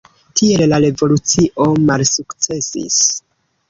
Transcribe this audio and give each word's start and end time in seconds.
Tiel 0.39 0.63
la 0.71 0.79
revolucio 0.85 1.69
malsukcesis. 1.93 3.03